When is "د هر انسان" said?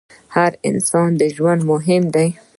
0.03-1.09